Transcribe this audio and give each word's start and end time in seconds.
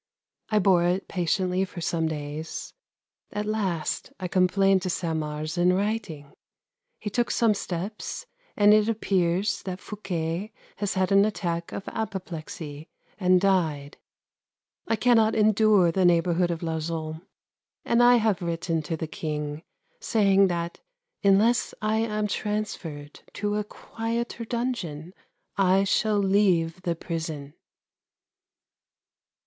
I 0.49 0.57
bore 0.57 0.83
it 0.85 1.07
patiently 1.07 1.63
for 1.63 1.79
some 1.79 2.07
days. 2.07 2.73
At 3.31 3.45
last 3.45 4.11
I 4.19 4.27
complained 4.27 4.81
to 4.81 4.89
Saint 4.89 5.17
Mars 5.17 5.59
in 5.59 5.73
writing, 5.73 6.33
he 6.97 7.11
took 7.11 7.29
some 7.29 7.53
steps 7.53 8.25
and 8.57 8.73
it 8.73 8.89
appears 8.89 9.61
that 9.61 9.79
Fouquet 9.79 10.53
has 10.77 10.95
had 10.95 11.11
an 11.11 11.23
attack 11.23 11.71
of 11.71 11.87
apoplexy 11.87 12.89
and 13.19 13.39
died. 13.39 13.97
I 14.87 14.95
cannot 14.95 15.35
endure 15.35 15.91
the 15.91 16.03
neighbourhood 16.03 16.49
of 16.49 16.63
Lauzun, 16.63 17.21
and 17.85 18.01
I 18.01 18.15
have 18.15 18.41
written 18.41 18.81
to 18.81 18.97
the 18.97 19.05
King 19.05 19.61
saying 19.99 20.47
that 20.47 20.79
unless 21.23 21.75
I 21.79 21.97
am 21.99 22.25
transferred 22.25 23.19
to 23.33 23.53
a 23.53 23.63
quieter 23.63 24.45
dungeon 24.45 25.13
I 25.57 25.83
shall 25.83 26.17
leave 26.17 26.81
the 26.81 26.95
prison. 26.95 27.53